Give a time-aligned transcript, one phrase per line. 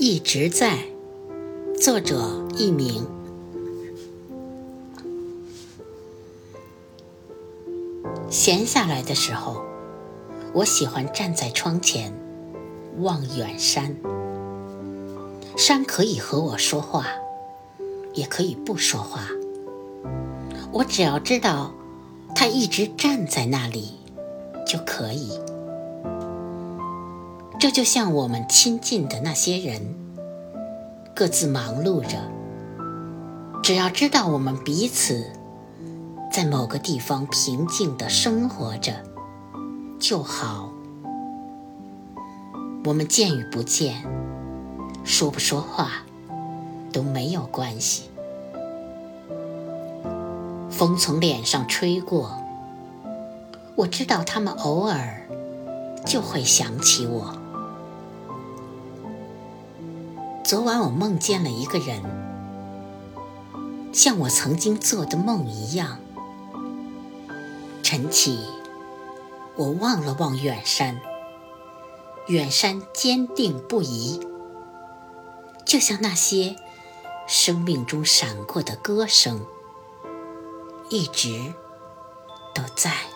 [0.00, 0.78] 一直在。
[1.82, 3.04] 作者佚名。
[8.30, 9.60] 闲下来的时候，
[10.52, 12.12] 我喜欢站在窗前
[12.98, 13.96] 望远山。
[15.56, 17.08] 山可以和我说话，
[18.14, 19.26] 也可以不说话。
[20.70, 21.74] 我只要知道
[22.36, 23.98] 它一直站在那里
[24.64, 25.32] 就可以。
[27.58, 29.82] 这就像我们亲近的那些人，
[31.12, 32.16] 各自忙碌着，
[33.64, 35.32] 只要知道我们彼此
[36.30, 38.92] 在某个地方平静的生活着
[39.98, 40.70] 就好。
[42.84, 44.04] 我们见与不见，
[45.02, 46.04] 说不说话
[46.92, 48.04] 都没有关系。
[50.70, 52.40] 风从脸上吹过，
[53.74, 55.22] 我知道他们偶尔
[56.06, 57.36] 就会想起我。
[60.48, 62.02] 昨晚我梦见了一个人，
[63.92, 66.00] 像我曾经做的梦一样。
[67.82, 68.46] 晨起，
[69.56, 71.02] 我望了望远山，
[72.28, 74.26] 远山坚定不移，
[75.66, 76.56] 就像那些
[77.26, 79.44] 生命中闪过的歌声，
[80.88, 81.52] 一直
[82.54, 83.07] 都在。